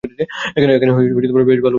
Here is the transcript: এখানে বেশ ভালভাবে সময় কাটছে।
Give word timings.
এখানে 0.55 0.71
বেশ 0.77 1.31
ভালভাবে 1.31 1.51
সময় 1.51 1.55
কাটছে। 1.55 1.69